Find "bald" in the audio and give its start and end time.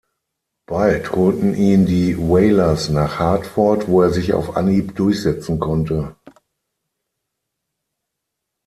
0.65-1.11